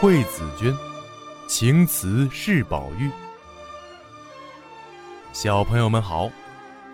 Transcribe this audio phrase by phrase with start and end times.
[0.00, 0.74] 惠子娟，
[1.46, 3.10] 情词是宝玉。
[5.30, 6.30] 小朋友们好，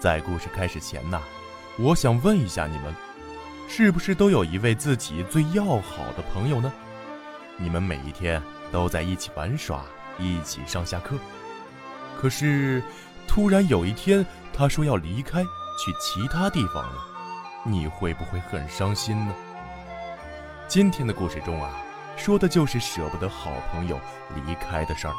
[0.01, 1.21] 在故事开始前呐，
[1.79, 2.93] 我想问一下你们，
[3.69, 6.73] 是不是都有一位自己最要好的朋友呢？
[7.57, 8.43] 你们每一天
[8.73, 9.85] 都在一起玩耍，
[10.19, 11.15] 一起上下课。
[12.21, 12.83] 可是，
[13.29, 17.07] 突然有一天，他说要离开，去其他地方了，
[17.63, 19.35] 你会不会很伤心呢？
[20.67, 21.71] 今天的故事中啊，
[22.17, 24.01] 说的就是舍不得好朋友
[24.35, 25.15] 离开的事儿。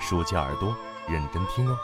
[0.00, 0.76] 竖起耳朵，
[1.08, 1.78] 认真听哦。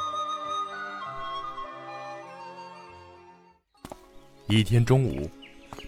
[4.48, 5.30] 一天中午，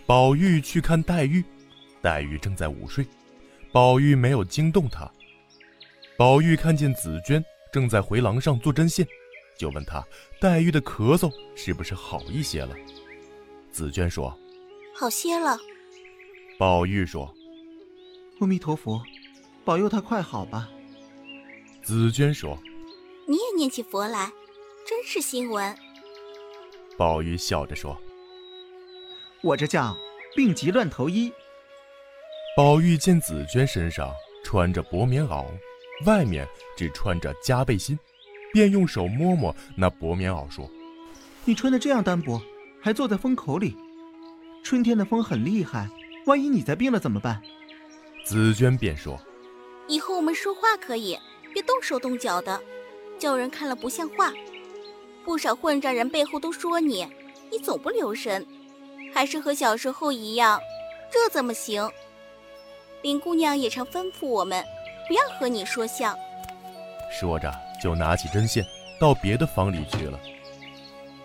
[0.07, 1.45] 宝玉去看黛玉，
[2.01, 3.05] 黛玉正在午睡，
[3.73, 5.11] 宝玉没有惊动她。
[6.17, 9.05] 宝玉看见紫娟正在回廊上做针线，
[9.59, 10.03] 就问她
[10.41, 12.75] ：“黛玉的咳嗽是不是好一些了？”
[13.73, 14.35] 紫娟说
[14.97, 15.59] ：“好些了。”
[16.57, 17.35] 宝玉说
[18.43, 19.01] ：“阿弥陀佛，
[19.65, 20.69] 保佑他快好吧。”
[21.81, 22.59] 紫娟说
[23.29, 24.33] ：“你也念起佛来，
[24.85, 25.77] 真是新闻。”
[26.99, 27.97] 宝玉笑着说
[29.43, 29.97] ：“我这叫
[30.35, 31.33] 病急乱投医。”
[32.57, 34.13] 宝玉见紫娟身上
[34.45, 35.47] 穿着薄棉袄，
[36.05, 37.97] 外面只穿着夹背心，
[38.53, 40.69] 便用手摸摸那薄棉袄，说
[41.47, 42.43] ：“你穿的这样单薄，
[42.81, 43.77] 还坐在风口里，
[44.65, 45.89] 春天的风很厉害。”
[46.27, 47.43] 万一你再病了怎么办？
[48.25, 49.21] 紫娟便说
[49.89, 51.19] ：“以后我们说话可以，
[51.53, 52.61] 别动手动脚的，
[53.19, 54.33] 叫人看了不像话。
[55.25, 57.07] 不少混账人背后都说你，
[57.51, 58.47] 你总不留神，
[59.13, 60.61] 还是和小时候一样，
[61.13, 61.89] 这怎么行？”
[63.03, 64.65] 林姑娘也常吩咐我们，
[65.09, 66.17] 不要和你说笑。
[67.11, 68.65] 说着，就拿起针线
[69.01, 70.19] 到别的房里去了。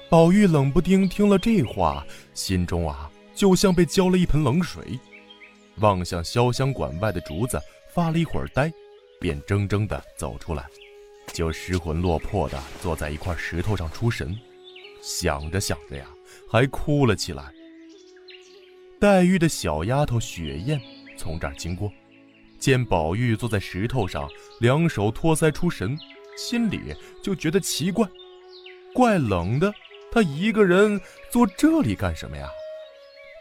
[0.09, 3.09] 宝玉冷不丁听了这话，心中啊。
[3.36, 5.00] 就像被浇了一盆冷水，
[5.80, 7.59] 望向潇湘馆外的竹子，
[7.94, 8.72] 发了一会儿呆，
[9.20, 10.66] 便怔怔地走出来，
[11.33, 14.38] 就失魂落魄地坐在一块石头上出神，
[15.02, 16.05] 想着想着呀，
[16.49, 17.52] 还哭了起来。
[18.99, 20.82] 黛玉的小丫头雪雁
[21.15, 21.92] 从这儿经过，
[22.58, 24.27] 见宝玉坐在石头上，
[24.59, 25.95] 两手托腮出神，
[26.36, 28.08] 心里就觉得奇怪，
[28.94, 29.71] 怪冷的，
[30.11, 30.99] 他一个人
[31.30, 32.49] 坐这里干什么呀？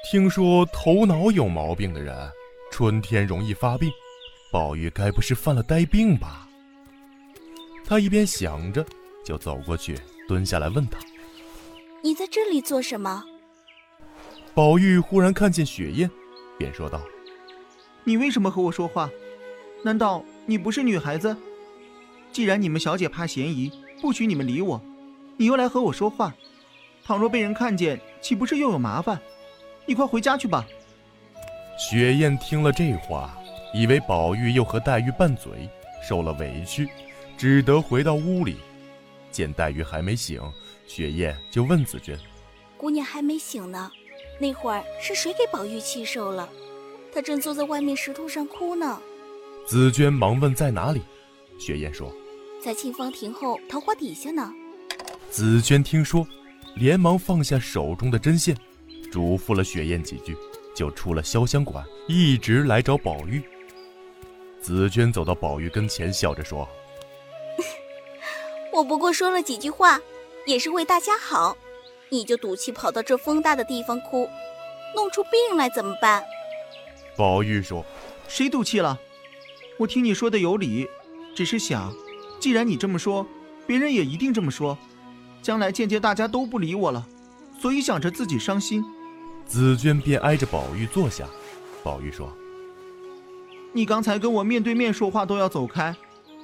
[0.04, 2.14] 听说头脑有毛病的人，
[2.70, 3.90] 春天容易发病。
[4.52, 6.48] 宝玉该不是犯了呆病吧？
[7.84, 8.84] 他一边想着，
[9.24, 9.98] 就走过去，
[10.28, 10.98] 蹲下来问他
[12.02, 13.24] ：“你在这里做什么？”
[14.54, 16.08] 宝玉忽然看见雪雁，
[16.56, 17.02] 便说道
[18.04, 19.10] ：“你为什么和我说话？
[19.82, 21.36] 难道你不是女孩子？
[22.32, 23.70] 既然你们小姐怕嫌疑，
[24.00, 24.80] 不许你们理我，
[25.36, 26.32] 你又来和我说话，
[27.04, 29.20] 倘若被人看见，岂不是又有麻烦？”
[29.86, 30.66] 你快回家去吧。
[31.78, 33.38] 雪雁听了这话，
[33.72, 35.68] 以为宝玉又和黛玉拌嘴，
[36.06, 36.88] 受了委屈，
[37.38, 38.56] 只得回到屋里。
[39.30, 40.40] 见黛玉还没醒，
[40.86, 42.18] 雪雁就问紫娟
[42.76, 43.90] ：“姑娘还没醒呢，
[44.40, 46.48] 那会儿是谁给宝玉气受了？
[47.14, 48.98] 他正坐在外面石头上哭呢。”
[49.68, 51.02] 紫娟忙问：“在哪里？”
[51.60, 52.10] 雪雁说
[52.62, 54.50] ：“在沁芳亭后桃花底下呢。”
[55.30, 56.26] 紫娟听说，
[56.76, 58.56] 连忙放下手中的针线。
[59.10, 60.36] 嘱咐了雪雁几句，
[60.74, 63.42] 就出了潇湘馆，一直来找宝玉。
[64.60, 66.68] 紫娟走到宝玉跟前，笑着说
[68.72, 70.00] ：“我不过说了几句话，
[70.44, 71.56] 也是为大家好，
[72.08, 74.28] 你就赌气跑到这风大的地方哭，
[74.94, 76.24] 弄出病来怎么办？”
[77.16, 77.84] 宝玉说
[78.26, 78.98] ：“谁赌气了？
[79.78, 80.88] 我听你说的有理，
[81.34, 81.94] 只是想，
[82.40, 83.24] 既然你这么说，
[83.66, 84.76] 别人也一定这么说，
[85.42, 87.06] 将来渐渐大家都不理我了，
[87.60, 88.84] 所以想着自己伤心。”
[89.46, 91.26] 紫娟便挨着宝玉坐下。
[91.82, 92.30] 宝玉说
[93.72, 95.94] ：“你刚才跟我面对面说话都要走开，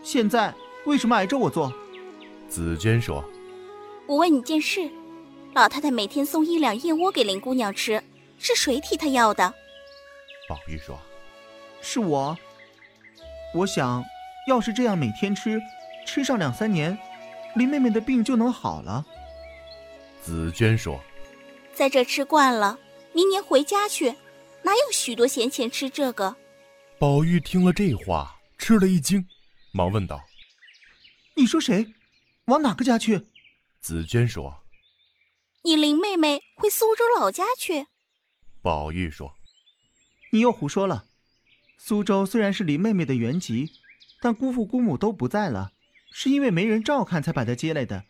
[0.02, 0.54] 现在
[0.84, 1.72] 为什么挨着我坐？”
[2.48, 3.24] 紫娟说
[4.06, 4.88] ：“我问你件事，
[5.52, 8.02] 老太太每天送一两燕窝给林姑娘吃，
[8.38, 9.52] 是谁替她要的？”
[10.48, 10.96] 宝玉说
[11.82, 12.36] ：“是我。
[13.54, 14.04] 我想
[14.46, 15.60] 要是这样每天吃，
[16.06, 16.96] 吃上两三年，
[17.56, 19.04] 林妹妹的病就能好了。”
[20.22, 21.00] 紫娟说
[21.74, 22.78] ：“在这吃惯了。”
[23.14, 24.14] 明年回家去，
[24.62, 26.34] 哪有许多闲钱吃这个？
[26.98, 29.26] 宝玉听了这话，吃了一惊，
[29.72, 30.24] 忙问道
[31.36, 31.92] ：“你说谁？
[32.46, 33.26] 往哪个家去？”
[33.80, 34.62] 紫娟说
[35.64, 37.86] ：“你林妹妹回苏州老家去。”
[38.62, 39.34] 宝玉说
[40.32, 41.04] ：“你又胡说了。
[41.76, 43.72] 苏州虽然是林妹妹的原籍，
[44.20, 45.72] 但姑父姑母都不在了，
[46.12, 48.04] 是因为没人照看才把她接来的。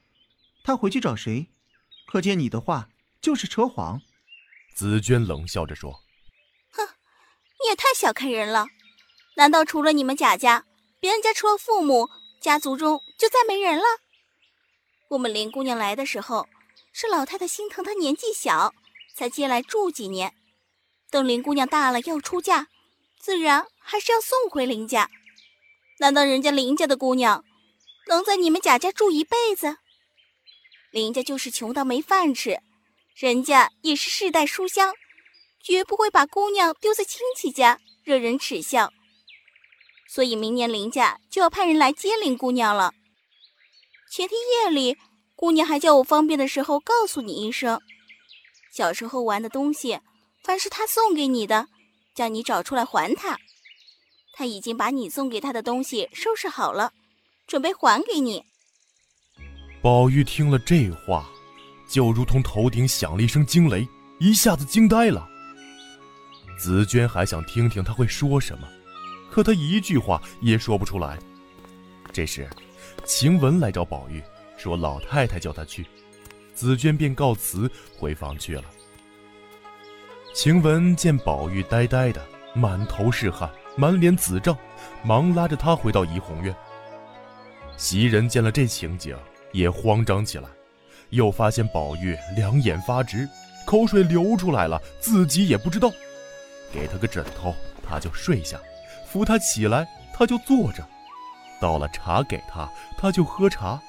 [0.62, 1.48] 她回去找谁？
[2.06, 2.90] 可见你的话
[3.20, 4.00] 就是扯谎。”
[4.74, 5.92] 紫娟冷笑着说
[6.72, 6.86] ：“哼，
[7.60, 8.66] 你也太小看人了。
[9.36, 10.64] 难道除了你们贾家，
[11.00, 12.08] 别人家除了父母，
[12.40, 13.84] 家族中就再没人了？
[15.08, 16.46] 我们林姑娘来的时候，
[16.92, 18.74] 是老太太心疼她年纪小，
[19.14, 20.34] 才接来住几年。
[21.10, 22.68] 等林姑娘大了要出嫁，
[23.20, 25.10] 自然还是要送回林家。
[25.98, 27.44] 难道人家林家的姑娘
[28.08, 29.76] 能在你们贾家住一辈子？
[30.90, 32.60] 林家就是穷到没饭吃，
[33.14, 34.94] 人家也是世代书香，
[35.62, 38.92] 绝不会把姑娘丢在亲戚家惹人耻笑。
[40.08, 42.92] 所以明年林家就要派人来接林姑娘了。
[44.10, 44.96] 前天夜里，
[45.36, 47.80] 姑娘还叫我方便的时候告诉你一声。
[48.72, 50.00] 小时候玩的东西。
[50.44, 51.68] 凡是他送给你的，
[52.16, 53.38] 叫你找出来还他。
[54.32, 56.92] 他已经把你送给他的东西收拾好了，
[57.46, 58.44] 准备还给你。
[59.80, 61.30] 宝玉听了这话，
[61.92, 63.86] 就如同头顶响了一声惊雷，
[64.18, 65.28] 一下子惊呆了。
[66.58, 68.66] 紫娟还想听听他会说什么，
[69.30, 71.18] 可他一句话也说不出来。
[72.10, 72.48] 这时，
[73.04, 74.22] 晴雯来找宝玉，
[74.56, 75.84] 说老太太叫他去，
[76.54, 78.64] 紫娟便告辞回房去了。
[80.34, 84.56] 晴雯见宝玉呆呆的，满头是汗，满脸紫胀，
[85.04, 86.56] 忙拉着他回到怡红院。
[87.76, 89.14] 袭人见了这情景，
[89.52, 90.48] 也慌张起来，
[91.12, 93.28] 又发现宝玉两眼发直，
[93.64, 95.90] 口水流出来了，自己也不知道。
[96.72, 97.54] 给他个枕头，
[97.86, 98.58] 他就睡下；
[99.06, 100.82] 扶他起来，他就坐着；
[101.60, 102.68] 倒了茶给他，
[102.98, 103.80] 他就喝茶。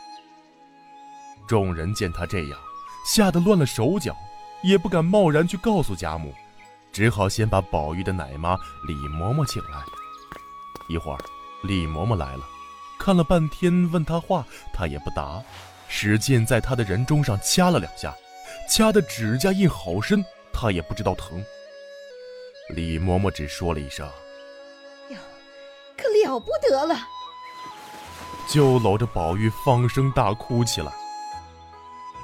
[1.48, 2.60] 众人见他这样，
[3.06, 4.16] 吓得乱了手脚。
[4.62, 6.34] 也不敢贸然去告诉贾母，
[6.94, 9.84] 只好先把宝玉的奶妈李嬷嬷请来。
[10.88, 11.20] 一会儿，
[11.64, 12.46] 李嬷嬷来了，
[12.98, 15.44] 看了半天，问他话，他也不答，
[15.96, 18.16] 使劲在他的人中上掐了两下，
[18.68, 21.46] 掐的指甲印好深，他也不知道疼。
[22.70, 24.10] 李嬷嬷只说了一声
[25.12, 25.18] ：“哟，
[25.96, 26.98] 可了不得了！”
[28.50, 30.92] 就搂着宝玉放声大哭起来。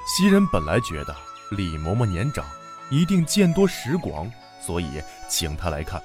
[0.07, 1.15] 袭人本来觉得。
[1.51, 2.45] 李嬷嬷年长，
[2.91, 4.31] 一定见多识广，
[4.61, 6.01] 所以请她来看。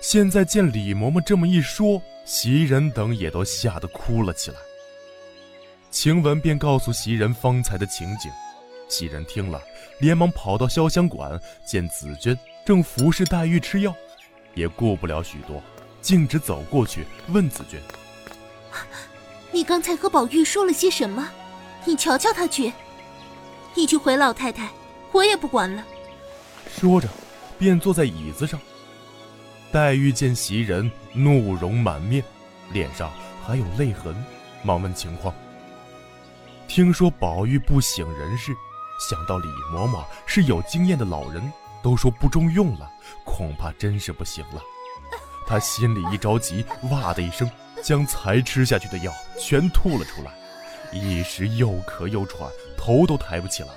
[0.00, 4.56] 现在见李嬷嬷这么一说，袭人等也都吓得哭了起来。
[5.90, 8.30] 晴雯便告诉袭人方才的情景，
[8.88, 9.60] 袭人听了，
[9.98, 13.94] 连忙跑到潇湘馆，见紫娟正服侍黛玉吃药，
[14.54, 15.60] 也顾不了许多，
[16.00, 17.80] 径直走过去问紫娟
[19.50, 21.28] ：“你刚才和宝玉说了些什么？
[21.84, 22.72] 你瞧瞧他去。”
[23.74, 24.68] 你去回老太太，
[25.12, 25.84] 我也不管了。
[26.68, 27.08] 说着，
[27.58, 28.60] 便坐在椅子上。
[29.72, 32.22] 黛玉见袭人怒容满面，
[32.72, 33.12] 脸上
[33.44, 34.14] 还有泪痕，
[34.62, 35.32] 忙问情况。
[36.70, 38.52] 听说宝玉不省人事，
[39.00, 41.52] 想到李嬷嬷是有经验的老人，
[41.82, 42.88] 都说不中用了，
[43.24, 44.62] 恐怕真是不行了。
[45.48, 47.50] 他心里一着急，哇的一声，
[47.82, 50.32] 将才吃下去的药全吐了出来。
[50.92, 53.70] 一时又咳又喘，头都抬不起来。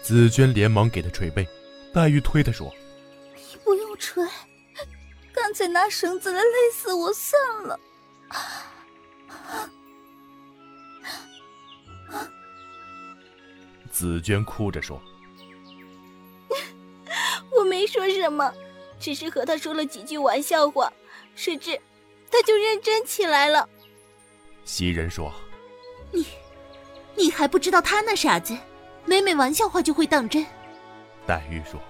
[0.00, 1.44] 紫娟连忙给他捶背，
[1.92, 2.72] 黛玉推他说
[3.34, 4.24] ：“你不用捶，
[5.34, 7.80] 干脆拿绳子来勒死我算了。”
[13.98, 15.02] 紫娟哭着说
[17.50, 18.54] ：“我没说什么，
[19.00, 20.92] 只是和他说了几句玩笑话，
[21.34, 21.76] 谁知
[22.30, 23.68] 他就认真起来了。”
[24.64, 25.32] 袭人说。
[26.12, 26.24] 你，
[27.16, 28.56] 你还不知道他那傻子，
[29.04, 30.46] 每每玩笑话就会当真。
[31.26, 31.80] 黛玉说：“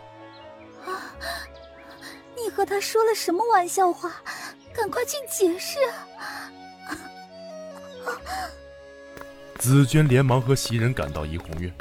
[0.90, 1.12] 啊，
[2.34, 4.10] 你和他说了什么玩笑话？
[4.72, 5.76] 赶快去解释。”
[9.58, 11.72] 紫娟连忙和袭人赶到怡红院，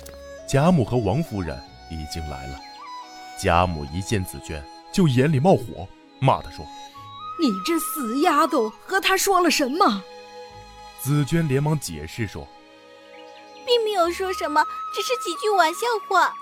[0.49, 1.55] 贾母和王夫人
[1.91, 2.59] 已经来了。
[3.39, 5.87] 贾母一见紫娟，就眼里冒火，
[6.19, 6.65] 骂她说
[7.39, 10.03] ：“你这死丫头，和他说了什么？”
[10.99, 12.47] 紫娟连忙解释说
[13.63, 14.63] ：“并没有说什么，
[14.95, 16.33] 只是几句玩笑话。”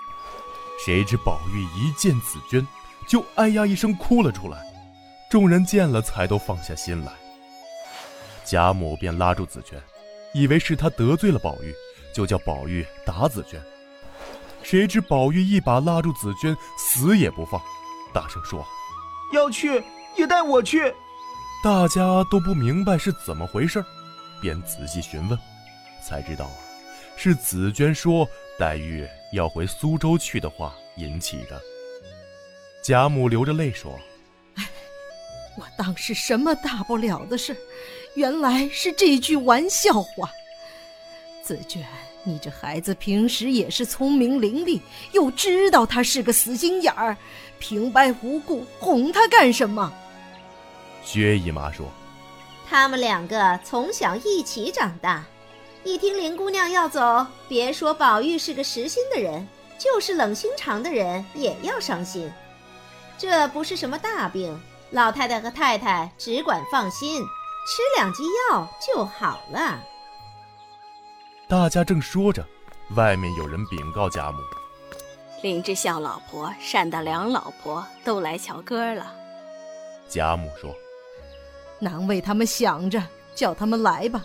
[0.82, 2.66] 谁知宝玉一见紫娟，
[3.06, 4.58] 就哎呀一声哭了出来。
[5.30, 7.12] 众人见了，才都放下心来。
[8.42, 9.78] 贾母便拉住紫娟，
[10.36, 11.74] 以为是他得罪了宝玉，
[12.14, 13.58] 就叫宝玉打紫娟。
[14.62, 17.58] 谁知宝玉一把拉住紫娟，死也不放，
[18.12, 18.62] 大声说
[19.32, 19.82] ：“要去
[20.14, 20.92] 也带我去。”
[21.64, 23.82] 大家都不明白是怎么回事。
[24.42, 25.38] 便仔细询问，
[26.06, 26.56] 才知道啊，
[27.16, 28.28] 是紫娟说
[28.58, 31.58] 黛玉要回苏州去的话引起的。
[32.84, 33.98] 贾母流着泪说
[34.56, 34.68] ：“哎，
[35.56, 37.56] 我当是什么大不了的事，
[38.16, 40.30] 原来是这句玩笑话。
[41.42, 41.84] 紫娟，
[42.24, 44.80] 你这孩子平时也是聪明伶俐，
[45.12, 47.14] 又知道他是个死心眼儿，
[47.58, 49.92] 平白无故哄他干什么？”
[51.04, 51.86] 薛姨妈说
[52.66, 55.22] ：“他们两个从小一起长大，
[55.84, 59.46] 一听林姑娘要走，别说宝玉是个实心的人，
[59.78, 62.32] 就是冷心肠的人也要伤心。
[63.18, 64.58] 这不是什么大病，
[64.90, 67.22] 老太太和太太只管放心，
[67.66, 69.82] 吃两剂药就好了。”
[71.48, 72.46] 大家正说着，
[72.94, 74.38] 外面有人禀告贾母
[75.42, 79.14] ：“林之孝老婆、单大良老婆都来瞧歌了。”
[80.08, 80.74] 贾母说。
[81.78, 83.02] 难为他们想着，
[83.34, 84.24] 叫他们来吧。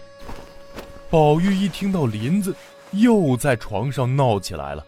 [1.10, 2.56] 宝玉一听到林子，
[2.92, 4.88] 又在床上闹起来了。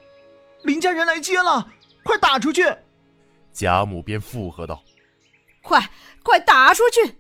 [0.63, 1.67] 林家人来接了，
[2.03, 2.63] 快打出去！
[3.51, 4.81] 贾母便附和道
[5.61, 5.89] ：“快
[6.23, 7.17] 快打出去！”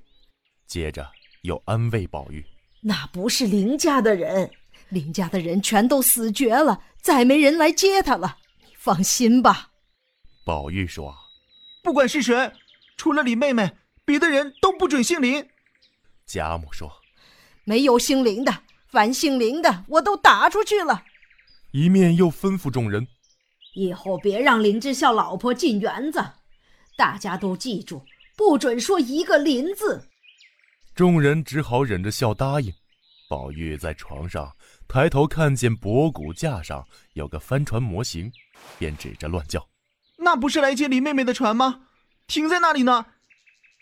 [0.65, 1.05] 接着
[1.43, 2.45] 又安慰宝玉
[2.83, 4.51] ：“那不是林家的人，
[4.89, 8.37] 林家的人全都死绝了，再没人来接他了。
[8.65, 9.69] 你放心吧。”
[10.45, 11.15] 宝玉说
[11.83, 12.51] ：“不管是谁，
[12.97, 13.71] 除了李妹妹。”
[14.05, 15.47] 别的人都不准姓林。
[16.25, 16.91] 贾母说
[17.63, 18.53] ：“没有姓林的，
[18.91, 21.05] 凡姓林的，我都打出去了。”
[21.71, 23.07] 一面又吩咐众人
[23.75, 26.21] ：“以后别让林之孝老婆进园子，
[26.97, 28.03] 大家都记住，
[28.35, 30.09] 不准说一个林字。”
[30.95, 32.73] 众人只好忍着笑答应。
[33.29, 34.55] 宝玉在床上
[34.87, 38.31] 抬头看见博古架上有个帆船模型，
[38.77, 39.67] 便指着乱叫
[40.17, 41.87] ：“那不是来接林妹妹的船吗？
[42.27, 43.05] 停在那里呢！”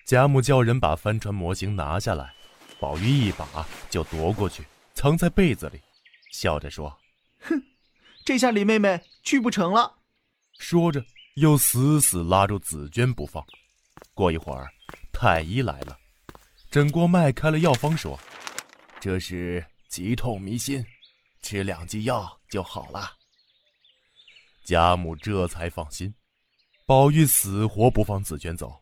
[0.08, 2.34] 贾母叫人把帆船模型拿下来，
[2.80, 3.46] 宝玉一把
[3.90, 4.64] 就夺过去，
[4.94, 5.82] 藏在被子里，
[6.32, 6.98] 笑着说
[7.44, 7.62] ：“哼，
[8.24, 9.98] 这下李妹妹去不成了。”
[10.60, 11.04] 说着
[11.36, 13.46] 又死死拉住紫娟不放。
[14.14, 14.70] 过一会儿，
[15.12, 15.98] 太医来了，
[16.72, 18.18] 诊过脉，开了药方，说
[19.02, 20.82] ：“这是急痛迷心，
[21.42, 23.12] 吃两剂药就好了。”
[24.64, 26.16] 贾母这才放心。
[26.86, 28.74] 宝玉死活不放紫娟走。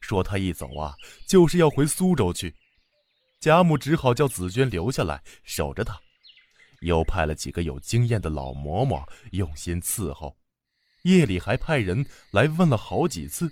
[0.00, 0.92] 说他一走啊，
[1.28, 2.52] 就是要回苏州去。
[3.38, 5.96] 贾母只好叫紫娟留下来守着他，
[6.80, 10.36] 又派了几个有经验的老嬷嬷用心伺候。
[11.02, 13.48] 夜里还派人来问了好几次。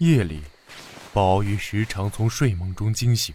[0.00, 0.42] 夜里，
[1.18, 3.34] 宝玉时常从睡梦中惊醒，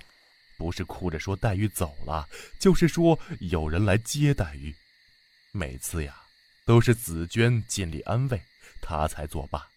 [0.57, 2.25] 不是哭着说黛玉走了，
[2.57, 4.73] 就是说有人来接黛玉。
[5.51, 6.15] 每次呀，
[6.65, 8.41] 都是紫娟尽力安慰
[8.81, 9.67] 他，才作罢。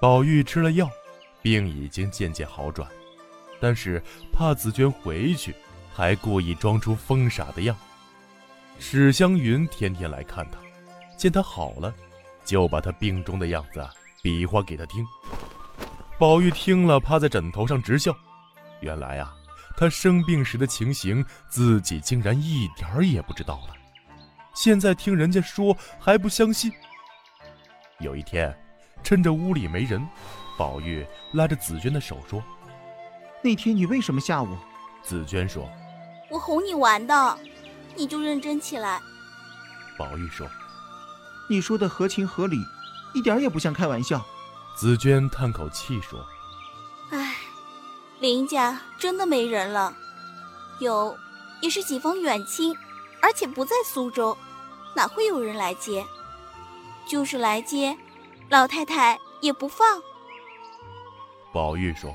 [0.00, 0.88] 宝玉吃了药，
[1.42, 2.88] 病已经渐渐好转，
[3.60, 4.00] 但是
[4.32, 5.52] 怕紫娟回去，
[5.92, 7.76] 还故意装出疯傻的样。
[8.78, 10.60] 史湘云天天来看他，
[11.16, 11.92] 见他好了，
[12.44, 13.84] 就把他病中的样子
[14.22, 15.04] 比划给他听。
[16.20, 18.14] 宝玉听了，趴在枕头上直笑。
[18.80, 19.34] 原来啊，
[19.74, 23.74] 他生病时的情形，自己竟然一点儿也不知道了。
[24.54, 26.70] 现在听人家说，还不相信。
[28.00, 28.54] 有一天。
[29.02, 30.06] 趁着屋里没人，
[30.58, 32.44] 宝玉拉着紫娟的手说
[33.42, 34.58] ：“那天你为什么吓我？”
[35.02, 35.66] 紫娟说
[36.28, 37.38] ：“我哄你玩的，
[37.96, 39.00] 你就认真起来。”
[39.96, 40.46] 宝玉说
[41.48, 42.58] ：“你说的合情合理，
[43.14, 44.22] 一点也不像开玩笑。”
[44.76, 46.24] 紫娟叹口气说
[47.10, 47.36] ：“唉，
[48.18, 49.94] 林家真的没人了，
[50.78, 51.16] 有
[51.60, 52.74] 也是几方远亲，
[53.20, 54.36] 而且不在苏州，
[54.94, 56.04] 哪会有人来接？
[57.06, 57.96] 就是来接。”
[58.48, 60.02] 老太太也不放。
[61.52, 62.12] 宝玉说：“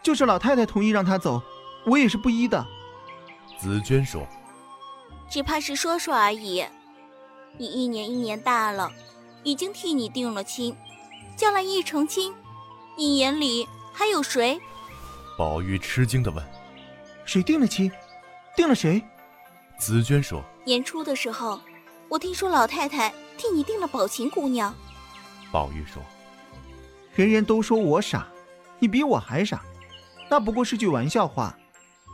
[0.00, 1.42] 就是老太太同意让他走，
[1.84, 2.64] 我也是不依的。”
[3.58, 4.24] 紫娟说
[5.28, 6.64] ：“只怕是说说而已。
[7.58, 8.92] 你一年一年大了，
[9.42, 10.76] 已经替你定了亲，
[11.42, 12.32] 将来一成亲，
[12.96, 14.60] 你眼里还有谁？”
[15.36, 16.52] 宝玉吃惊的问
[17.26, 17.90] ：“谁定了亲？
[18.54, 19.02] 定了谁？”
[19.76, 21.60] 紫娟说：“年初的时候，
[22.08, 24.72] 我听说老太太替你定了宝琴姑娘。”
[25.50, 26.00] 宝玉说
[27.16, 28.24] ：“人人都说我傻，
[28.78, 29.60] 你比我还傻，
[30.30, 31.58] 那不过是句玩笑话。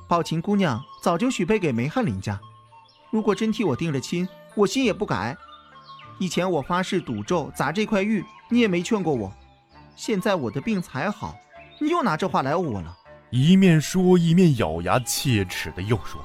[0.08, 2.40] 宝琴姑娘早就许配给梅翰林家，
[3.10, 5.36] 如果真替我定了亲，我心也不改。
[6.18, 9.32] 以前我发誓赌咒砸这块玉，你也没劝过我。
[9.96, 11.34] 现在我的病才好，
[11.80, 12.96] 你又拿这话来唬我了。”
[13.30, 16.24] 一面说，一面咬牙切齿的又说：“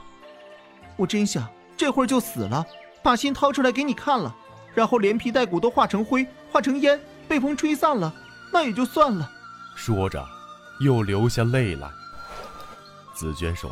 [0.96, 2.66] 我真想这会儿就死了，
[3.02, 4.34] 把心掏出来给你看了。”
[4.74, 8.12] 然后连皮带骨都化成灰，化成烟，被风吹散了，
[8.52, 9.30] 那也就算了。
[9.76, 10.26] 说着，
[10.80, 11.88] 又流下泪来。
[13.14, 13.70] 紫娟说：“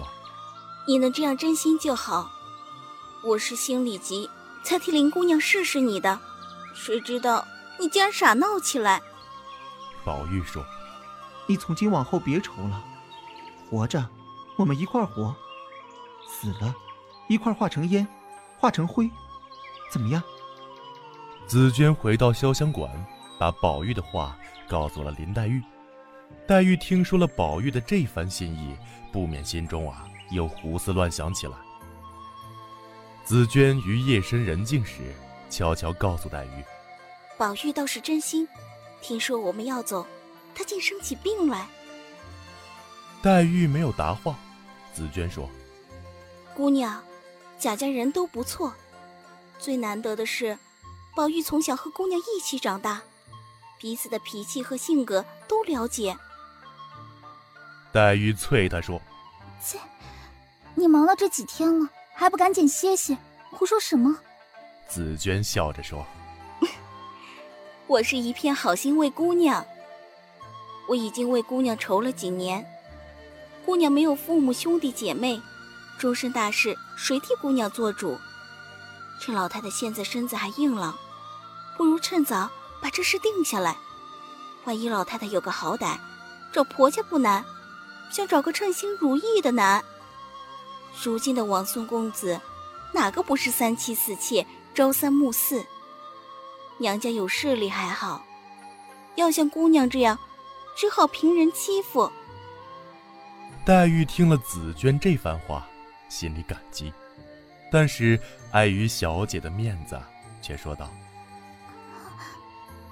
[0.85, 2.29] 你能这样真心就好。
[3.23, 4.29] 我是心里急，
[4.63, 6.19] 才替林姑娘试试你的。
[6.73, 7.45] 谁知道
[7.79, 9.01] 你竟然傻闹起来。”
[10.03, 10.65] 宝玉说
[11.47, 12.83] ：“你从今往后别愁了，
[13.69, 14.07] 活着，
[14.55, 15.33] 我们一块活；
[16.27, 16.73] 死了，
[17.27, 18.07] 一块化成烟，
[18.57, 19.09] 化成灰，
[19.91, 20.21] 怎么样？”
[21.47, 22.89] 紫娟回到潇湘馆，
[23.37, 24.37] 把宝玉的话
[24.67, 25.61] 告诉了林黛玉。
[26.47, 28.75] 黛玉听说了宝玉的这番心意，
[29.11, 31.53] 不免心中啊又胡思乱想起来。
[33.23, 35.13] 紫娟于夜深人静时，
[35.49, 36.63] 悄悄告诉黛玉
[37.37, 38.47] ：“宝玉倒是真心，
[39.01, 40.05] 听说我们要走，
[40.53, 41.67] 他竟生起病来。”
[43.21, 44.35] 黛玉没有答话。
[44.93, 45.49] 紫娟说
[46.53, 47.01] ：“姑娘，
[47.57, 48.73] 贾家人都不错，
[49.57, 50.57] 最难得的是，
[51.15, 53.01] 宝玉从小和姑娘一起长大，
[53.79, 56.17] 彼此的脾气和性格都了解。”
[57.93, 59.01] 黛玉啐他说
[59.63, 59.79] ：“切，
[60.75, 63.17] 你忙了这几天了，还不赶紧歇歇？
[63.49, 64.17] 胡说什么？”
[64.87, 66.05] 紫娟笑着说：
[67.87, 69.65] “我是一片好心为姑娘。
[70.87, 72.65] 我已经为姑娘愁了几年，
[73.65, 75.41] 姑娘没有父母兄弟姐妹，
[75.97, 78.17] 终身大事谁替姑娘做主？
[79.19, 80.97] 趁老太太现在身子还硬朗，
[81.77, 82.49] 不如趁早
[82.81, 83.77] 把这事定下来。
[84.65, 85.97] 万一老太太有个好歹，
[86.51, 87.43] 找婆家不难。”
[88.11, 89.81] 想找个称心如意的男。
[91.03, 92.39] 如今的王孙公子，
[92.93, 95.63] 哪个不是三妻四妾、朝三暮四？
[96.77, 98.25] 娘家有势力还好，
[99.15, 100.17] 要像姑娘这样，
[100.75, 102.11] 只好凭人欺负。
[103.63, 105.67] 黛玉听了紫娟这番话，
[106.09, 106.91] 心里感激，
[107.71, 108.19] 但是
[108.51, 109.99] 碍于小姐的面子，
[110.41, 110.89] 却说道：“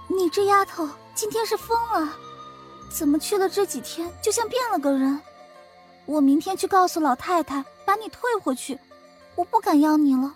[0.08, 2.15] 你这丫头今天是疯了。”
[2.91, 5.22] 怎么去了这几天就像变了个人？
[6.06, 8.77] 我明天去告诉老太太，把你退回去。
[9.34, 10.36] 我不敢要你了。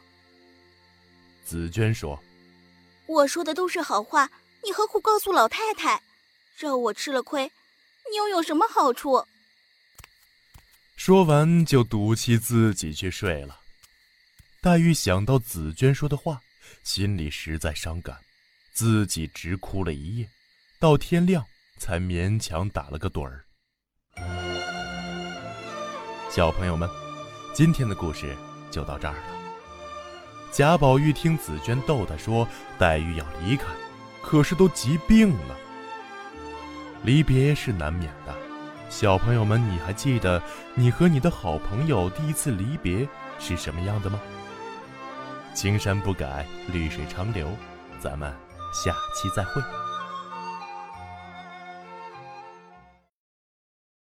[1.45, 2.19] 紫娟说
[3.05, 4.27] ：“我说的都是好话，
[4.63, 6.01] 你何苦告诉老太太？
[6.57, 7.43] 让我吃了亏，
[8.09, 9.23] 你又有什么好处？”
[10.97, 13.59] 说完就赌气自己去睡了。
[14.59, 16.41] 黛玉想到紫娟说的话，
[16.83, 18.19] 心里实在伤感，
[18.73, 20.27] 自己直哭了一夜，
[20.79, 21.45] 到天亮。
[21.79, 23.43] 才勉强打了个盹儿。
[26.29, 26.89] 小朋友们，
[27.53, 28.35] 今天的故事
[28.71, 29.23] 就到这儿了。
[30.51, 32.47] 贾宝玉听紫娟逗他说
[32.79, 33.65] 黛玉要离开，
[34.23, 35.55] 可是都急病了。
[37.03, 38.33] 离别是难免的，
[38.89, 40.41] 小朋友们，你还记得
[40.73, 44.19] 你和你的好朋友第一次离别是什么样的吗？
[45.53, 47.55] 青山不改，绿水长流，
[47.99, 48.33] 咱们
[48.73, 49.61] 下期再会。